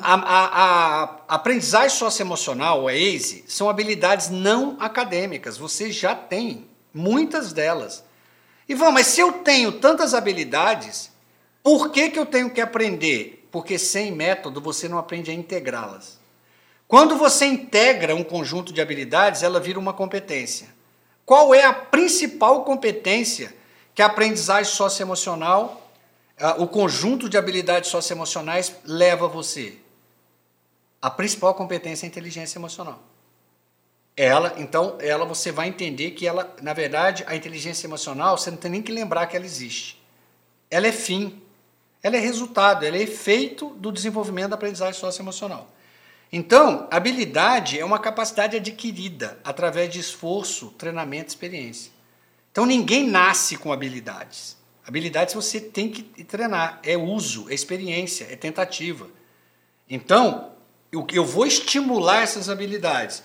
A, 0.00 0.14
a, 0.14 0.44
a, 0.44 1.02
a 1.28 1.34
aprendizagem 1.34 1.96
socioemocional, 1.96 2.86
a 2.86 2.92
ACE, 2.92 3.44
são 3.48 3.68
habilidades 3.68 4.30
não 4.30 4.76
acadêmicas. 4.78 5.58
Você 5.58 5.90
já 5.90 6.14
tem 6.14 6.67
muitas 6.92 7.52
delas. 7.52 8.04
Vamos, 8.68 8.94
mas 8.94 9.06
se 9.06 9.20
eu 9.20 9.32
tenho 9.32 9.72
tantas 9.72 10.14
habilidades, 10.14 11.10
por 11.62 11.90
que, 11.90 12.10
que 12.10 12.18
eu 12.18 12.26
tenho 12.26 12.50
que 12.50 12.60
aprender 12.60 13.38
porque 13.50 13.78
sem 13.78 14.12
método 14.12 14.60
você 14.60 14.88
não 14.88 14.98
aprende 14.98 15.30
a 15.30 15.34
integrá-las. 15.34 16.18
Quando 16.86 17.16
você 17.16 17.46
integra 17.46 18.14
um 18.14 18.24
conjunto 18.24 18.72
de 18.72 18.80
habilidades, 18.80 19.42
ela 19.42 19.60
vira 19.60 19.78
uma 19.78 19.92
competência. 19.92 20.68
Qual 21.24 21.54
é 21.54 21.64
a 21.64 21.72
principal 21.72 22.64
competência 22.64 23.54
que 23.94 24.00
a 24.00 24.06
aprendizagem 24.06 24.72
socioemocional, 24.72 25.90
o 26.58 26.66
conjunto 26.66 27.28
de 27.28 27.36
habilidades 27.36 27.90
socioemocionais 27.90 28.74
leva 28.84 29.28
você? 29.28 29.76
A 31.00 31.10
principal 31.10 31.54
competência 31.54 32.06
é 32.06 32.06
a 32.06 32.10
inteligência 32.10 32.58
emocional. 32.58 33.02
Ela, 34.18 34.54
então, 34.58 34.98
ela 35.00 35.24
você 35.24 35.50
vai 35.50 35.68
entender 35.68 36.10
que 36.10 36.26
ela, 36.26 36.54
na 36.60 36.74
verdade, 36.74 37.24
a 37.26 37.34
inteligência 37.34 37.86
emocional, 37.86 38.36
você 38.36 38.50
não 38.50 38.58
tem 38.58 38.70
nem 38.70 38.82
que 38.82 38.92
lembrar 38.92 39.26
que 39.28 39.36
ela 39.36 39.46
existe. 39.46 39.98
Ela 40.70 40.88
é 40.88 40.92
fim 40.92 41.40
ela 42.02 42.16
é 42.16 42.20
resultado, 42.20 42.84
ela 42.84 42.96
é 42.96 43.02
efeito 43.02 43.70
do 43.70 43.90
desenvolvimento 43.90 44.50
da 44.50 44.54
aprendizagem 44.54 44.98
socioemocional. 44.98 45.68
Então, 46.30 46.86
habilidade 46.90 47.78
é 47.78 47.84
uma 47.84 47.98
capacidade 47.98 48.56
adquirida 48.56 49.38
através 49.42 49.90
de 49.90 49.98
esforço, 49.98 50.68
treinamento, 50.78 51.28
experiência. 51.28 51.90
Então, 52.52 52.66
ninguém 52.66 53.06
nasce 53.06 53.56
com 53.56 53.72
habilidades. 53.72 54.56
Habilidades 54.86 55.34
você 55.34 55.60
tem 55.60 55.90
que 55.90 56.02
treinar, 56.24 56.80
é 56.82 56.96
uso, 56.96 57.46
é 57.50 57.54
experiência, 57.54 58.26
é 58.30 58.36
tentativa. 58.36 59.08
Então, 59.88 60.52
eu 60.92 61.24
vou 61.24 61.46
estimular 61.46 62.22
essas 62.22 62.48
habilidades. 62.48 63.22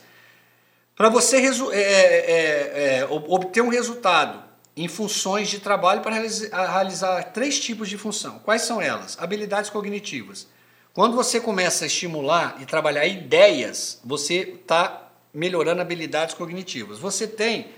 Para 0.96 1.10
você 1.10 1.38
é, 1.38 1.48
é, 1.48 1.82
é, 1.82 2.98
é 3.00 3.06
obter 3.06 3.62
um 3.62 3.70
resultado 3.70 4.44
em 4.76 4.88
funções 4.88 5.50
de 5.50 5.60
trabalho 5.60 6.02
para 6.02 6.16
realizar 6.16 7.24
três 7.32 7.60
tipos 7.60 7.90
de 7.90 7.98
função. 7.98 8.40
Quais 8.40 8.64
são 8.64 8.82
elas? 8.82 9.18
Habilidades 9.20 9.70
cognitivas. 9.70 10.48
Quando 10.94 11.16
você 11.16 11.40
começa 11.40 11.86
a 11.86 11.88
estimular 11.88 12.58
e 12.60 12.66
trabalhar 12.66 13.06
ideias, 13.06 14.00
você 14.04 14.58
está 14.62 15.12
melhorando 15.34 15.82
habilidades 15.82 16.36
cognitivas. 16.36 17.00
Você 17.00 17.28
tem 17.28 17.72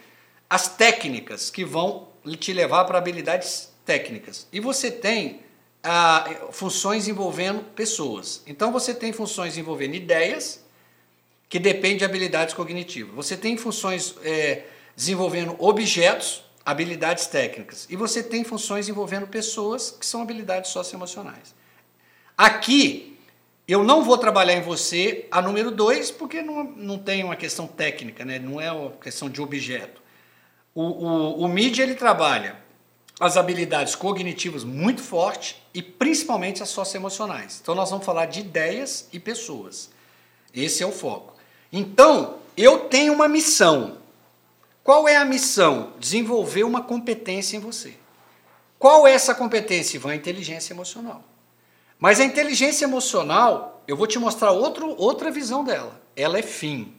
as 0.50 0.68
técnicas 0.68 1.50
que 1.50 1.64
vão 1.64 2.10
te 2.38 2.52
levar 2.52 2.84
para 2.84 2.98
habilidades 2.98 3.74
técnicas. 3.86 4.48
E 4.52 4.60
você 4.60 4.92
tem 4.92 5.42
ah, 5.82 6.26
funções 6.52 7.08
envolvendo 7.08 7.62
pessoas. 7.76 8.44
Então 8.46 8.72
você 8.72 8.94
tem 8.94 9.14
funções 9.14 9.58
envolvendo 9.58 9.96
ideias, 9.96 10.65
que 11.50 11.60
dependem 11.60 11.98
de 11.98 12.06
habilidades 12.06 12.54
cognitivas. 12.54 13.14
Você 13.16 13.38
tem 13.38 13.58
funções 13.58 14.16
é, 14.24 14.64
desenvolvendo 14.96 15.56
objetos, 15.60 16.44
habilidades 16.66 17.28
técnicas. 17.28 17.86
E 17.90 17.96
você 17.96 18.24
tem 18.24 18.44
funções 18.44 18.90
envolvendo 18.90 19.28
pessoas, 19.28 19.92
que 19.92 20.06
são 20.06 20.22
habilidades 20.22 20.72
socioemocionais. 20.72 21.54
Aqui, 22.38 23.18
eu 23.68 23.84
não 23.84 24.04
vou 24.04 24.18
trabalhar 24.18 24.54
em 24.54 24.62
você 24.62 25.28
a 25.32 25.42
número 25.42 25.72
2, 25.72 26.12
porque 26.12 26.42
não, 26.42 26.64
não 26.64 26.98
tem 26.98 27.24
uma 27.24 27.36
questão 27.36 27.68
técnica, 27.68 28.26
né? 28.26 28.40
não 28.40 28.60
é 28.60 28.72
uma 28.72 28.92
questão 28.92 29.30
de 29.30 29.42
objeto. 29.42 30.02
O, 30.74 30.82
o, 30.84 31.46
o 31.46 31.58
ele 31.58 31.96
trabalha 31.96 32.58
as 33.20 33.38
habilidades 33.38 33.96
cognitivas 33.96 34.64
muito 34.64 35.02
forte 35.02 35.62
e 35.74 35.82
principalmente 35.82 36.62
as 36.62 36.70
socioemocionais. 36.70 37.60
Então 37.62 37.74
nós 37.74 37.90
vamos 37.90 38.06
falar 38.06 38.26
de 38.26 38.42
ideias 38.42 39.08
e 39.14 39.20
pessoas. 39.20 39.90
Esse 40.54 40.84
é 40.84 40.86
o 40.86 40.92
foco. 40.92 41.35
Então, 41.72 42.36
eu 42.56 42.80
tenho 42.80 43.14
uma 43.14 43.28
missão. 43.28 43.98
Qual 44.84 45.08
é 45.08 45.16
a 45.16 45.26
missão? 45.26 45.94
Desenvolver 46.00 46.64
uma 46.64 46.82
competência 46.82 47.58
em 47.58 47.60
você. 47.60 47.96
Qual 48.78 49.08
é 49.08 49.14
essa 49.14 49.34
competência, 49.34 49.98
Ivan? 49.98 50.16
Inteligência 50.16 50.74
emocional. 50.74 51.24
Mas 52.00 52.20
a 52.20 52.26
inteligência 52.26 52.86
emocional, 52.86 53.82
eu 53.88 53.98
vou 53.98 54.06
te 54.06 54.20
mostrar 54.20 54.52
outro, 54.52 54.96
outra 54.98 55.32
visão 55.32 55.64
dela. 55.64 56.00
Ela 56.16 56.40
é 56.40 56.44
fim. 56.44 56.94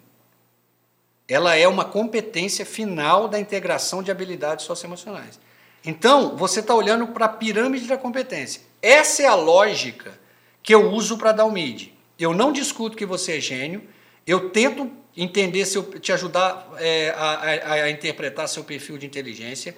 Ela 1.29 1.55
é 1.55 1.67
uma 1.67 1.85
competência 1.85 2.65
final 2.65 3.29
da 3.29 3.39
integração 3.39 4.03
de 4.03 4.11
habilidades 4.11 4.65
socioemocionais. 4.65 5.39
Então, 5.85 6.37
você 6.37 6.61
está 6.61 6.75
olhando 6.75 7.07
para 7.09 7.27
a 7.27 7.29
pirâmide 7.29 7.87
da 7.87 7.97
competência. 7.97 8.63
Essa 8.83 9.23
é 9.23 9.27
a 9.27 9.35
lógica 9.35 10.19
que 10.63 10.75
eu 10.75 10.91
uso 10.91 11.17
para 11.17 11.33
dar 11.33 11.45
o 11.45 11.53
MID. 11.53 11.93
Eu 12.19 12.35
não 12.35 12.53
discuto 12.53 12.97
que 12.97 13.07
você 13.07 13.37
é 13.37 13.41
gênio, 13.41 13.87
eu 14.27 14.51
tento 14.51 14.91
entender, 15.17 15.65
se 15.65 15.79
eu, 15.79 15.85
te 15.85 16.13
ajudar 16.13 16.69
é, 16.79 17.11
a, 17.11 17.31
a, 17.31 17.73
a 17.85 17.91
interpretar 17.91 18.49
seu 18.49 18.65
perfil 18.65 18.99
de 18.99 19.07
inteligência. 19.07 19.77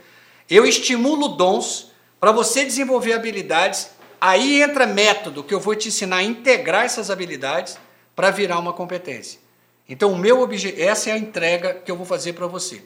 Eu 0.51 0.67
estimulo 0.67 1.29
dons 1.29 1.93
para 2.19 2.33
você 2.33 2.65
desenvolver 2.65 3.13
habilidades. 3.13 3.91
Aí 4.21 4.63
entra 4.63 4.87
método 4.87 5.45
que 5.45 5.55
eu 5.55 5.61
vou 5.61 5.77
te 5.77 5.89
ensinar 5.89 6.17
a 6.17 6.23
integrar 6.23 6.85
essas 6.85 7.11
habilidades 7.11 7.79
para 8.17 8.31
virar 8.31 8.59
uma 8.59 8.73
competência. 8.73 9.39
Então, 9.89 10.13
o 10.13 10.19
meu 10.19 10.41
objetivo, 10.41 10.83
essa 10.83 11.11
é 11.11 11.13
a 11.13 11.19
entrega 11.19 11.75
que 11.75 11.91
eu 11.91 11.97
vou 11.97 12.05
fazer 12.05 12.33
para 12.33 12.47
você. 12.47 12.83